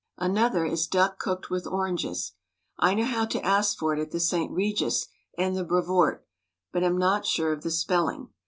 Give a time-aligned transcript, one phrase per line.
[0.17, 2.31] Another Is duck cooked with oranges.
[2.75, 4.51] I know how to ask for it at the St.
[4.51, 5.05] Regis
[5.37, 6.25] and the Brevoort,
[6.71, 8.29] but am not sure of the spelling.